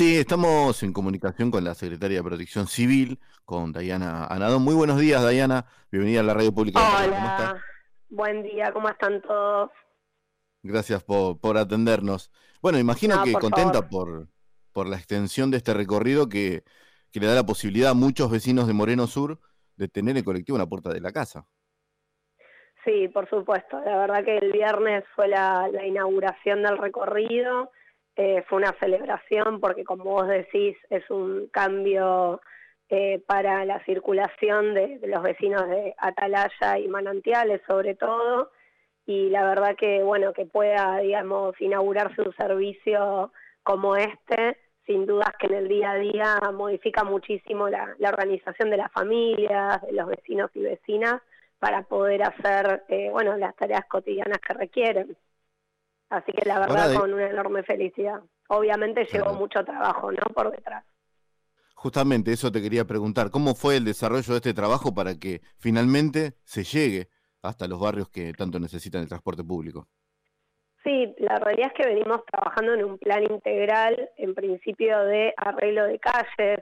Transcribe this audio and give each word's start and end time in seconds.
Sí, 0.00 0.16
estamos 0.16 0.82
en 0.82 0.94
comunicación 0.94 1.50
con 1.50 1.62
la 1.62 1.74
Secretaria 1.74 2.16
de 2.16 2.24
Protección 2.24 2.66
Civil, 2.66 3.18
con 3.44 3.70
Dayana 3.70 4.24
Anadón. 4.24 4.62
Muy 4.62 4.74
buenos 4.74 4.98
días, 4.98 5.22
Dayana. 5.22 5.66
Bienvenida 5.92 6.20
a 6.20 6.22
la 6.22 6.32
Radio 6.32 6.54
Pública. 6.54 6.80
Hola, 6.80 7.62
buen 8.08 8.42
día, 8.42 8.72
¿cómo 8.72 8.88
están 8.88 9.20
todos? 9.20 9.70
Gracias 10.62 11.04
por, 11.04 11.38
por 11.38 11.58
atendernos. 11.58 12.32
Bueno, 12.62 12.78
imagino 12.78 13.22
que 13.22 13.34
contenta 13.34 13.90
por, 13.90 14.28
por 14.72 14.88
la 14.88 14.96
extensión 14.96 15.50
de 15.50 15.58
este 15.58 15.74
recorrido 15.74 16.30
que, 16.30 16.64
que 17.12 17.20
le 17.20 17.26
da 17.26 17.34
la 17.34 17.44
posibilidad 17.44 17.90
a 17.90 17.94
muchos 17.94 18.30
vecinos 18.30 18.66
de 18.68 18.72
Moreno 18.72 19.06
Sur 19.06 19.38
de 19.76 19.88
tener 19.88 20.16
el 20.16 20.24
colectivo 20.24 20.56
en 20.56 20.62
la 20.62 20.66
puerta 20.66 20.94
de 20.94 21.02
la 21.02 21.12
casa. 21.12 21.44
Sí, 22.86 23.06
por 23.08 23.28
supuesto. 23.28 23.78
La 23.80 23.98
verdad 23.98 24.24
que 24.24 24.38
el 24.38 24.50
viernes 24.50 25.04
fue 25.14 25.28
la, 25.28 25.68
la 25.70 25.84
inauguración 25.84 26.62
del 26.62 26.78
recorrido 26.78 27.70
eh, 28.16 28.44
fue 28.48 28.58
una 28.58 28.74
celebración 28.80 29.60
porque, 29.60 29.84
como 29.84 30.04
vos 30.04 30.28
decís, 30.28 30.76
es 30.90 31.08
un 31.10 31.48
cambio 31.48 32.40
eh, 32.92 33.22
para 33.26 33.64
la 33.64 33.82
circulación 33.84 34.74
de, 34.74 35.00
los 35.04 35.22
vecinos 35.22 35.68
de 35.68 35.94
Atalaya 35.96 36.78
y 36.78 36.88
Manantiales, 36.88 37.62
sobre 37.66 37.94
todo, 37.94 38.50
y 39.06 39.30
la 39.30 39.44
verdad 39.44 39.76
que, 39.76 40.02
bueno, 40.02 40.32
que 40.32 40.44
pueda, 40.44 40.98
digamos, 40.98 41.54
inaugurarse 41.60 42.20
un 42.22 42.34
servicio 42.34 43.32
como 43.62 43.94
este, 43.94 44.56
sin 44.86 45.06
dudas 45.06 45.30
que 45.38 45.46
en 45.46 45.54
el 45.54 45.68
día 45.68 45.92
a 45.92 45.98
día 45.98 46.40
modifica 46.52 47.04
muchísimo 47.04 47.68
la, 47.68 47.94
organización 48.00 48.70
de 48.70 48.78
las 48.78 48.90
familias, 48.90 49.80
de 49.82 49.92
los 49.92 50.08
vecinos 50.08 50.50
y 50.54 50.60
vecinas, 50.62 51.22
para 51.60 51.82
poder 51.82 52.24
hacer, 52.24 52.82
eh, 52.88 53.08
bueno, 53.12 53.36
las 53.36 53.54
tareas 53.54 53.84
cotidianas 53.86 54.38
que 54.38 54.54
requieren. 54.54 55.16
Así 56.10 56.32
que 56.32 56.46
la 56.46 56.58
verdad 56.58 56.92
con 56.94 57.14
una 57.14 57.28
enorme 57.28 57.62
felicidad. 57.62 58.20
Obviamente 58.48 59.06
llegó 59.10 59.32
mucho 59.32 59.64
trabajo, 59.64 60.10
¿no? 60.10 60.22
Por 60.34 60.50
detrás. 60.50 60.84
Justamente 61.74 62.32
eso 62.32 62.52
te 62.52 62.60
quería 62.60 62.84
preguntar, 62.84 63.30
¿cómo 63.30 63.54
fue 63.54 63.76
el 63.76 63.84
desarrollo 63.84 64.32
de 64.32 64.36
este 64.36 64.52
trabajo 64.52 64.92
para 64.92 65.14
que 65.14 65.40
finalmente 65.58 66.34
se 66.44 66.64
llegue 66.64 67.08
hasta 67.42 67.68
los 67.68 67.80
barrios 67.80 68.10
que 68.10 68.32
tanto 68.32 68.58
necesitan 68.58 69.02
el 69.02 69.08
transporte 69.08 69.44
público? 69.44 69.88
Sí, 70.82 71.14
la 71.18 71.36
realidad 71.36 71.72
es 71.74 71.74
que 71.74 71.94
venimos 71.94 72.24
trabajando 72.26 72.74
en 72.74 72.84
un 72.84 72.98
plan 72.98 73.22
integral, 73.22 74.10
en 74.16 74.34
principio 74.34 74.98
de 75.04 75.32
arreglo 75.36 75.84
de 75.84 75.98
calles 75.98 76.60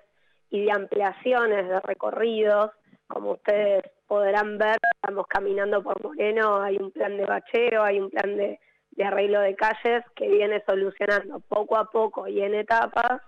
y 0.51 0.65
de 0.65 0.73
ampliaciones 0.73 1.69
de 1.69 1.81
recorridos. 1.81 2.71
Como 3.07 3.33
ustedes 3.33 3.83
podrán 4.07 4.59
ver, 4.59 4.77
estamos 4.95 5.27
caminando 5.27 5.83
por 5.83 6.03
Moreno, 6.03 6.61
hay 6.61 6.77
un 6.77 6.91
plan 6.91 7.17
de 7.17 7.25
bacheo, 7.25 7.83
hay 7.83 7.99
un 8.01 8.11
plan 8.11 8.37
de 8.37 8.61
de 8.99 9.05
arreglo 9.05 9.41
de 9.41 9.55
calles 9.55 10.05
que 10.17 10.29
viene 10.29 10.61
solucionando 10.67 11.39
poco 11.39 11.77
a 11.77 11.89
poco 11.89 12.27
y 12.27 12.43
en 12.43 12.55
etapas 12.55 13.23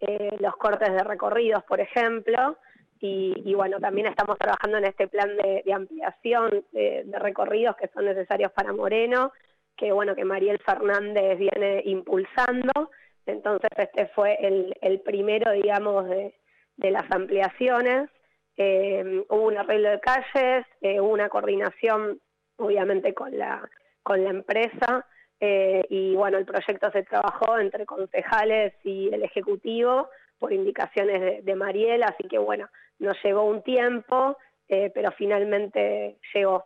eh, 0.00 0.36
los 0.40 0.56
cortes 0.56 0.92
de 0.92 1.04
recorridos, 1.04 1.62
por 1.62 1.78
ejemplo, 1.80 2.58
y, 3.04 3.52
bueno, 3.54 3.80
también 3.80 4.06
estamos 4.06 4.38
trabajando 4.38 4.78
en 4.78 4.84
este 4.84 5.08
plan 5.08 5.36
de, 5.36 5.64
ampliación 5.72 6.64
de, 6.70 7.04
recorridos 7.18 7.74
que 7.76 7.88
son 7.88 8.04
necesarios 8.04 8.52
para 8.52 8.72
Moreno, 8.72 9.32
que 9.76 9.90
bueno, 9.90 10.14
que 10.14 10.24
Mariel 10.24 10.60
Fernández 10.64 11.36
viene 11.36 11.82
impulsando, 11.84 12.90
entonces 13.26 13.70
este 13.76 14.06
fue 14.14 14.38
el, 14.40 15.00
primero, 15.00 15.50
digamos, 15.50 16.08
de, 16.08 16.32
las 16.78 17.10
ampliaciones. 17.10 18.08
Eh, 18.56 19.24
hubo 19.28 19.46
un 19.46 19.58
arreglo 19.58 19.90
de 19.90 20.00
calles, 20.00 20.66
eh, 20.80 21.00
hubo 21.00 21.10
una 21.10 21.28
coordinación, 21.28 22.20
obviamente, 22.56 23.14
con 23.14 23.36
la, 23.36 23.68
con 24.04 24.22
la 24.22 24.30
empresa, 24.30 25.06
eh, 25.44 25.84
y 25.90 26.14
bueno, 26.14 26.38
el 26.38 26.44
proyecto 26.44 26.88
se 26.92 27.02
trabajó 27.02 27.58
entre 27.58 27.84
concejales 27.84 28.74
y 28.84 29.12
el 29.12 29.24
Ejecutivo 29.24 30.08
por 30.38 30.52
indicaciones 30.52 31.44
de, 31.44 31.56
Mariel, 31.56 32.04
así 32.04 32.28
que 32.28 32.38
bueno, 32.38 32.68
nos 33.00 33.16
llevó 33.24 33.42
un 33.42 33.60
tiempo, 33.64 34.36
eh, 34.68 34.92
pero 34.94 35.10
finalmente 35.10 36.16
llegó. 36.32 36.64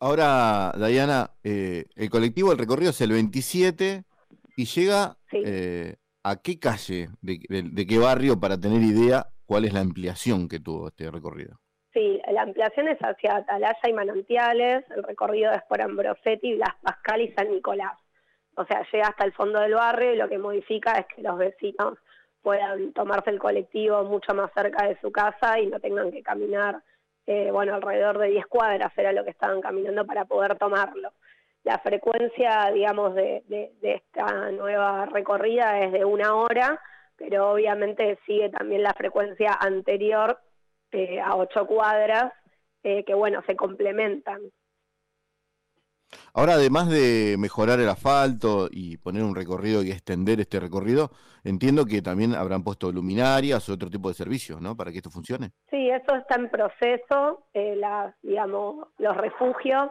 Ahora, 0.00 0.72
Dayana, 0.76 1.30
eh, 1.44 1.84
el 1.94 2.10
colectivo, 2.10 2.50
el 2.50 2.58
recorrido 2.58 2.90
es 2.90 3.00
el 3.02 3.12
27 3.12 4.02
y 4.56 4.64
llega 4.64 5.16
a 6.24 6.42
qué 6.42 6.58
calle, 6.58 7.10
de 7.22 7.86
qué 7.86 7.98
barrio, 7.98 8.40
para 8.40 8.58
tener 8.58 8.82
idea 8.82 9.28
cuál 9.46 9.64
es 9.64 9.72
la 9.72 9.80
ampliación 9.80 10.48
que 10.48 10.58
tuvo 10.58 10.88
este 10.88 11.08
recorrido. 11.08 11.60
Sí, 11.98 12.22
la 12.30 12.42
ampliación 12.42 12.86
es 12.86 12.98
hacia 13.00 13.38
Atalaya 13.38 13.88
y 13.88 13.92
Manantiales, 13.92 14.84
el 14.90 15.02
recorrido 15.02 15.50
es 15.50 15.62
por 15.64 15.82
Ambrosetti, 15.82 16.54
Las 16.54 16.76
Pascal 16.80 17.22
y 17.22 17.32
San 17.32 17.50
Nicolás. 17.50 17.98
O 18.54 18.64
sea, 18.66 18.86
llega 18.92 19.08
hasta 19.08 19.24
el 19.24 19.32
fondo 19.32 19.58
del 19.58 19.74
barrio 19.74 20.12
y 20.12 20.16
lo 20.16 20.28
que 20.28 20.38
modifica 20.38 20.92
es 20.92 21.06
que 21.06 21.22
los 21.22 21.36
vecinos 21.36 21.98
puedan 22.40 22.92
tomarse 22.92 23.30
el 23.30 23.40
colectivo 23.40 24.04
mucho 24.04 24.32
más 24.32 24.52
cerca 24.54 24.86
de 24.86 24.96
su 25.00 25.10
casa 25.10 25.58
y 25.58 25.66
no 25.66 25.80
tengan 25.80 26.12
que 26.12 26.22
caminar, 26.22 26.82
eh, 27.26 27.50
bueno, 27.50 27.74
alrededor 27.74 28.18
de 28.18 28.28
10 28.28 28.46
cuadras 28.46 28.96
era 28.96 29.12
lo 29.12 29.24
que 29.24 29.30
estaban 29.30 29.60
caminando 29.60 30.06
para 30.06 30.24
poder 30.24 30.56
tomarlo. 30.56 31.10
La 31.64 31.80
frecuencia, 31.80 32.70
digamos, 32.72 33.16
de 33.16 33.74
esta 33.82 34.52
nueva 34.52 35.06
recorrida 35.06 35.80
es 35.80 35.90
de 35.90 36.04
una 36.04 36.36
hora, 36.36 36.80
pero 37.16 37.50
obviamente 37.50 38.20
sigue 38.24 38.50
también 38.50 38.84
la 38.84 38.94
frecuencia 38.94 39.58
anterior 39.58 40.38
eh, 40.92 41.20
a 41.20 41.36
ocho 41.36 41.66
cuadras 41.66 42.32
eh, 42.82 43.04
que, 43.04 43.14
bueno, 43.14 43.42
se 43.46 43.56
complementan. 43.56 44.40
Ahora, 46.32 46.54
además 46.54 46.88
de 46.88 47.36
mejorar 47.38 47.80
el 47.80 47.88
asfalto 47.88 48.68
y 48.70 48.96
poner 48.96 49.22
un 49.22 49.34
recorrido 49.34 49.82
y 49.82 49.90
extender 49.90 50.40
este 50.40 50.58
recorrido, 50.60 51.10
entiendo 51.44 51.84
que 51.84 52.00
también 52.00 52.34
habrán 52.34 52.64
puesto 52.64 52.90
luminarias 52.90 53.68
o 53.68 53.74
otro 53.74 53.90
tipo 53.90 54.08
de 54.08 54.14
servicios, 54.14 54.60
¿no? 54.60 54.76
Para 54.76 54.90
que 54.90 54.98
esto 54.98 55.10
funcione. 55.10 55.50
Sí, 55.70 55.90
eso 55.90 56.16
está 56.16 56.36
en 56.36 56.48
proceso. 56.48 57.46
Eh, 57.52 57.78
digamos, 58.22 58.88
los 58.98 59.16
refugios 59.16 59.90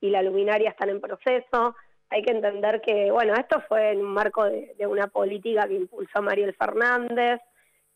y 0.00 0.10
la 0.10 0.22
luminaria 0.22 0.70
están 0.70 0.90
en 0.90 1.00
proceso. 1.00 1.74
Hay 2.10 2.22
que 2.22 2.30
entender 2.32 2.80
que, 2.80 3.10
bueno, 3.10 3.34
esto 3.34 3.60
fue 3.68 3.92
en 3.92 3.98
un 3.98 4.12
marco 4.12 4.44
de, 4.44 4.74
de 4.78 4.86
una 4.86 5.08
política 5.08 5.66
que 5.66 5.74
impulsó 5.74 6.22
Mariel 6.22 6.54
Fernández, 6.54 7.40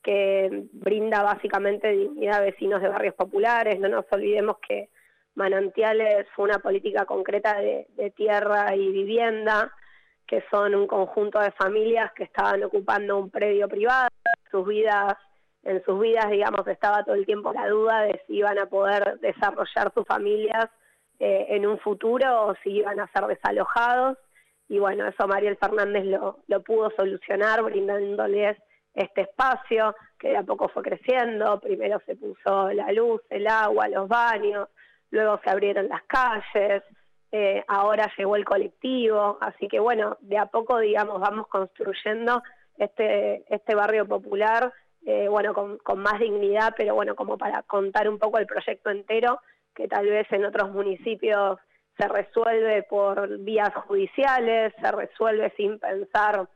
que 0.03 0.65
brinda 0.73 1.23
básicamente 1.23 1.91
dignidad 1.93 2.39
a 2.39 2.41
vecinos 2.41 2.83
de 2.83 2.89
barrios 2.89 3.15
populares. 3.15 3.79
No 3.79 3.89
nos 3.89 4.05
olvidemos 4.11 4.57
que 4.67 4.89
Manantiales 5.35 6.27
fue 6.35 6.47
una 6.47 6.59
política 6.59 7.07
concreta 7.07 7.59
de, 7.59 8.13
tierra 8.17 8.75
y 8.75 8.89
vivienda, 8.91 9.73
que 10.27 10.45
son 10.51 10.75
un 10.75 10.87
conjunto 10.87 11.39
de 11.41 11.53
familias 11.53 12.13
que 12.13 12.25
estaban 12.25 12.63
ocupando 12.65 13.19
un 13.19 13.31
predio 13.31 13.69
privado, 13.69 14.09
sus 14.51 14.67
vidas, 14.67 15.17
en 15.63 15.83
sus 15.85 16.01
vidas, 16.01 16.29
digamos, 16.31 16.67
estaba 16.67 17.05
todo 17.05 17.15
el 17.15 17.25
tiempo 17.25 17.53
la 17.53 17.69
duda 17.69 18.03
de 18.03 18.21
si 18.27 18.39
iban 18.39 18.59
a 18.59 18.67
poder 18.67 19.21
desarrollar 19.21 19.93
sus 19.95 20.05
familias 20.07 20.69
eh, 21.19 21.47
en 21.51 21.67
un 21.67 21.79
futuro 21.79 22.47
o 22.47 22.55
si 22.63 22.71
iban 22.71 22.99
a 23.01 23.11
ser 23.13 23.27
desalojados. 23.27 24.19
Y 24.69 24.79
bueno, 24.79 25.07
eso 25.07 25.27
Mariel 25.29 25.57
Fernández 25.57 26.05
lo, 26.05 26.39
lo 26.47 26.63
pudo 26.63 26.91
solucionar 26.97 27.63
brindándoles 27.63 28.59
este 28.95 29.23
espacio 29.23 29.95
que 30.19 30.29
de 30.29 30.37
a 30.37 30.43
poco 30.43 30.69
fue 30.69 30.83
creciendo, 30.83 31.59
primero 31.61 32.01
se 32.07 32.17
puso 32.17 32.71
la 32.73 32.93
luz, 32.93 33.23
el 33.31 33.47
agua, 33.47 33.89
los 33.89 34.09
baños, 34.09 34.69
luego 35.11 35.41
se 35.43 35.51
abrieron 35.51 35.89
las 35.89 36.03
calles, 36.05 36.83
eh, 37.31 37.65
ahora 37.69 38.11
llegó 38.17 38.37
el 38.37 38.45
colectivo, 38.45 39.39
así 39.41 39.67
que 39.69 39.81
bueno, 39.81 40.19
de 40.21 40.39
a 40.39 40.47
poco 40.47 40.79
digamos 40.79 41.21
vamos 41.21 41.49
construyendo 41.49 42.43
este, 42.77 43.45
este 43.55 43.75
barrio 43.75 44.07
popular, 44.07 44.73
eh, 45.07 45.29
bueno, 45.29 45.55
con, 45.55 45.79
con 45.79 46.01
más 46.01 46.21
dignidad, 46.21 46.75
pero 46.77 46.95
bueno, 46.95 47.17
como 47.17 47.39
para 47.39 47.63
contar 47.63 48.09
un 48.09 48.19
poco 48.19 48.39
el 48.39 48.47
proyecto 48.47 48.91
entero, 48.91 49.41
que 49.75 49.89
tal 49.89 50.07
vez 50.07 50.31
en 50.31 50.45
otros 50.45 50.71
municipios 50.71 51.59
se 51.97 52.09
resuelve 52.09 52.83
por 52.85 53.39
vías 53.39 53.75
judiciales, 53.87 54.73
se 54.81 54.93
resuelve 54.93 55.53
sin 55.57 55.79
pensar 55.79 56.49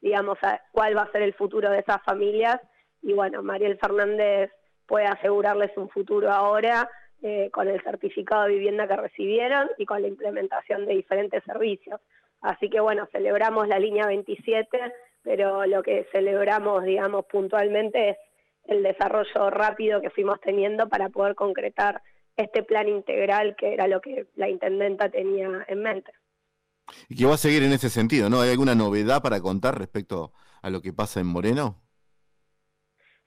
digamos, 0.00 0.38
cuál 0.72 0.96
va 0.96 1.02
a 1.02 1.12
ser 1.12 1.22
el 1.22 1.34
futuro 1.34 1.70
de 1.70 1.80
esas 1.80 2.02
familias. 2.02 2.60
Y 3.02 3.12
bueno, 3.12 3.42
Mariel 3.42 3.78
Fernández 3.78 4.50
puede 4.86 5.06
asegurarles 5.06 5.70
un 5.76 5.88
futuro 5.88 6.30
ahora 6.30 6.90
eh, 7.22 7.50
con 7.52 7.68
el 7.68 7.82
certificado 7.82 8.44
de 8.44 8.54
vivienda 8.54 8.88
que 8.88 8.96
recibieron 8.96 9.68
y 9.78 9.86
con 9.86 10.02
la 10.02 10.08
implementación 10.08 10.86
de 10.86 10.94
diferentes 10.94 11.44
servicios. 11.44 12.00
Así 12.40 12.70
que 12.70 12.80
bueno, 12.80 13.06
celebramos 13.12 13.68
la 13.68 13.78
línea 13.78 14.06
27, 14.06 14.78
pero 15.22 15.66
lo 15.66 15.82
que 15.82 16.06
celebramos, 16.12 16.82
digamos, 16.84 17.26
puntualmente 17.26 18.10
es 18.10 18.16
el 18.64 18.82
desarrollo 18.82 19.50
rápido 19.50 20.00
que 20.00 20.10
fuimos 20.10 20.40
teniendo 20.40 20.88
para 20.88 21.10
poder 21.10 21.34
concretar 21.34 22.00
este 22.36 22.62
plan 22.62 22.88
integral 22.88 23.54
que 23.56 23.74
era 23.74 23.86
lo 23.86 24.00
que 24.00 24.26
la 24.36 24.48
intendenta 24.48 25.10
tenía 25.10 25.64
en 25.68 25.82
mente. 25.82 26.12
Y 27.08 27.16
que 27.16 27.26
va 27.26 27.34
a 27.34 27.38
seguir 27.38 27.62
en 27.62 27.72
ese 27.72 27.90
sentido, 27.90 28.30
¿no? 28.30 28.40
¿Hay 28.40 28.50
alguna 28.50 28.74
novedad 28.74 29.22
para 29.22 29.40
contar 29.40 29.78
respecto 29.78 30.32
a 30.62 30.70
lo 30.70 30.80
que 30.80 30.92
pasa 30.92 31.20
en 31.20 31.26
Moreno? 31.26 31.80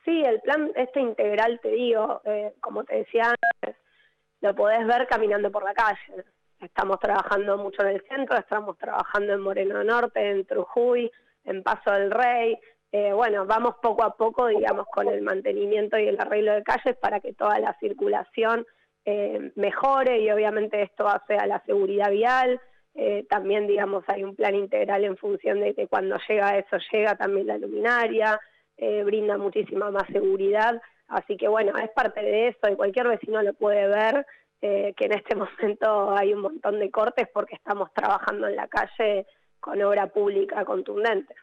Sí, 0.06 0.22
el 0.22 0.42
plan 0.42 0.72
este 0.76 1.00
integral, 1.00 1.60
te 1.62 1.70
digo, 1.70 2.22
eh, 2.26 2.54
como 2.60 2.84
te 2.84 2.98
decía 2.98 3.34
antes, 3.62 3.78
lo 4.42 4.54
podés 4.54 4.86
ver 4.86 5.08
caminando 5.08 5.50
por 5.52 5.64
la 5.64 5.74
calle. 5.74 6.26
Estamos 6.60 7.00
trabajando 7.00 7.58
mucho 7.58 7.82
en 7.84 7.96
el 7.96 8.04
centro, 8.10 8.38
estamos 8.38 8.78
trabajando 8.78 9.34
en 9.34 9.42
Moreno 9.42 9.84
Norte, 9.84 10.30
en 10.30 10.46
Trujuy, 10.46 11.10
en 11.46 11.64
Paso 11.64 11.92
del 11.92 12.12
Rey. 12.12 12.58
Eh, 12.92 13.12
bueno, 13.14 13.46
vamos 13.46 13.76
poco 13.82 14.04
a 14.04 14.16
poco, 14.16 14.48
digamos, 14.48 14.86
con 14.88 15.08
el 15.08 15.22
mantenimiento 15.22 15.98
y 15.98 16.08
el 16.08 16.20
arreglo 16.20 16.54
de 16.54 16.64
calles 16.64 16.96
para 16.98 17.20
que 17.20 17.34
toda 17.34 17.58
la 17.60 17.76
circulación 17.80 18.66
eh, 19.06 19.52
mejore 19.56 20.20
y 20.20 20.30
obviamente 20.30 20.82
esto 20.82 21.08
hace 21.08 21.36
a 21.36 21.48
la 21.48 21.62
seguridad 21.66 22.12
vial. 22.12 22.62
Eh, 22.96 23.26
también, 23.30 23.68
digamos, 23.68 24.04
hay 24.08 24.24
un 24.24 24.36
plan 24.36 24.56
integral 24.56 25.04
en 25.04 25.18
función 25.18 25.60
de 25.60 25.74
que 25.74 25.88
cuando 25.88 26.18
llega 26.28 26.58
eso, 26.58 26.78
llega 26.92 27.16
también 27.16 27.48
la 27.48 27.58
luminaria, 27.58 28.40
brinda 29.06 29.38
muchísima 29.38 29.92
más 29.92 30.08
seguridad. 30.12 30.82
Así 31.08 31.38
que 31.38 31.48
bueno, 31.48 31.78
es 31.78 31.90
parte 31.92 32.22
de 32.22 32.50
eso 32.50 32.72
y 32.72 32.76
cualquier 32.76 33.08
vecino 33.08 33.42
lo 33.42 33.54
puede 33.54 33.88
ver, 33.88 34.26
que 34.60 35.06
en 35.06 35.14
este 35.14 35.36
momento 35.36 36.12
hay 36.12 36.34
un 36.34 36.42
montón 36.42 36.80
de 36.80 36.92
cortes 36.92 37.28
porque 37.34 37.56
estamos 37.56 37.94
trabajando 37.94 38.48
en 38.48 38.56
la 38.56 38.68
calle 38.68 39.26
con 39.60 39.82
obra 39.82 40.08
pública 40.08 40.66
contundente. 40.66 41.34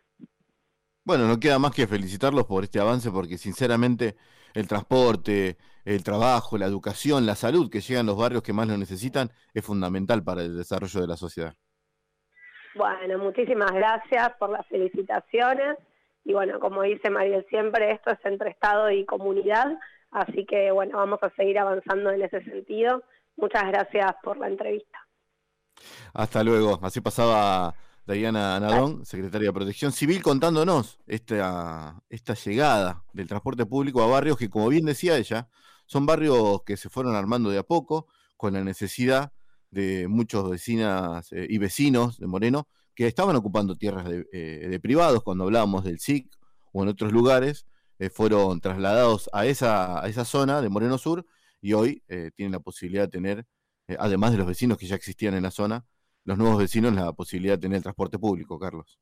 Bueno, 1.05 1.26
no 1.26 1.41
queda 1.41 1.58
más 1.58 1.73
que 1.75 1.87
felicitarlos 1.87 2.44
por 2.44 2.64
este 2.64 2.79
avance 2.79 3.11
porque 3.11 3.38
sinceramente 3.38 4.17
el 4.55 4.69
transporte, 4.69 5.56
el 5.85 6.03
trabajo, 6.05 6.59
la 6.59 6.67
educación, 6.67 7.27
la 7.27 7.35
salud 7.35 7.71
que 7.71 7.81
llegan 7.81 8.06
los 8.06 8.17
barrios 8.17 8.43
que 8.43 8.53
más 8.53 8.69
lo 8.69 8.77
necesitan 8.77 9.31
es 9.55 9.65
fundamental 9.65 10.23
para 10.23 10.43
el 10.43 10.56
desarrollo 10.56 11.00
de 11.00 11.06
la 11.06 11.17
sociedad. 11.17 11.55
Bueno, 12.75 13.19
muchísimas 13.19 13.73
gracias 13.73 14.31
por 14.38 14.50
las 14.50 14.67
felicitaciones 14.69 15.77
y 16.25 16.32
bueno, 16.32 16.61
como 16.61 16.82
dice 16.82 17.11
Mariel 17.11 17.44
siempre, 17.49 17.93
esto 17.93 18.11
es 18.11 18.19
entre 18.25 18.50
Estado 18.50 18.91
y 18.91 19.05
comunidad, 19.05 19.79
así 20.11 20.44
que 20.47 20.71
bueno, 20.71 20.99
vamos 20.99 21.19
a 21.23 21.31
seguir 21.31 21.59
avanzando 21.59 22.11
en 22.11 22.23
ese 22.23 22.43
sentido. 22.44 23.03
Muchas 23.37 23.65
gracias 23.69 24.15
por 24.23 24.37
la 24.37 24.49
entrevista. 24.49 24.99
Hasta 26.12 26.44
luego. 26.44 26.79
Así 26.82 27.00
pasaba 27.00 27.75
Diana 28.12 28.58
Nadón, 28.58 29.04
secretaria 29.04 29.48
de 29.48 29.52
Protección 29.52 29.92
Civil, 29.92 30.22
contándonos 30.22 30.98
esta, 31.06 32.02
esta 32.08 32.34
llegada 32.34 33.04
del 33.12 33.26
transporte 33.26 33.66
público 33.66 34.02
a 34.02 34.06
barrios 34.06 34.36
que, 34.36 34.50
como 34.50 34.68
bien 34.68 34.84
decía 34.84 35.16
ella, 35.16 35.48
son 35.86 36.06
barrios 36.06 36.62
que 36.64 36.76
se 36.76 36.88
fueron 36.88 37.14
armando 37.14 37.50
de 37.50 37.58
a 37.58 37.62
poco, 37.62 38.06
con 38.36 38.54
la 38.54 38.64
necesidad 38.64 39.32
de 39.70 40.08
muchos 40.08 40.48
vecinas 40.50 41.32
eh, 41.32 41.46
y 41.48 41.58
vecinos 41.58 42.18
de 42.18 42.26
Moreno 42.26 42.68
que 42.94 43.06
estaban 43.06 43.36
ocupando 43.36 43.76
tierras 43.76 44.08
de, 44.08 44.26
eh, 44.32 44.78
privados. 44.80 45.22
Cuando 45.22 45.44
hablábamos 45.44 45.84
del 45.84 46.00
SIC 46.00 46.30
o 46.72 46.82
en 46.82 46.88
otros 46.88 47.12
lugares, 47.12 47.66
eh, 47.98 48.10
fueron 48.10 48.60
trasladados 48.60 49.28
a 49.32 49.46
esa, 49.46 50.02
a 50.02 50.08
esa 50.08 50.24
zona 50.24 50.60
de 50.60 50.68
Moreno 50.68 50.96
Sur 50.98 51.26
y 51.60 51.74
hoy 51.74 52.02
tienen 52.34 52.52
la 52.52 52.60
posibilidad 52.60 53.02
de 53.02 53.08
tener, 53.08 53.46
además 53.98 54.32
de 54.32 54.38
los 54.38 54.46
vecinos 54.46 54.78
que 54.78 54.86
ya 54.86 54.96
existían 54.96 55.34
en 55.34 55.42
la 55.42 55.50
zona, 55.50 55.84
los 56.31 56.38
nuevos 56.38 56.59
vecinos 56.59 56.94
la 56.94 57.12
posibilidad 57.12 57.55
de 57.55 57.62
tener 57.62 57.82
transporte 57.82 58.17
público, 58.17 58.56
Carlos. 58.56 58.99